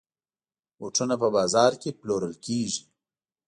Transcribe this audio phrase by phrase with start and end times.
[0.77, 2.83] بوټونه په بازاز کې پلورل کېږي.